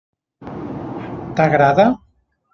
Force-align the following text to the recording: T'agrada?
T'agrada? 1.41 1.87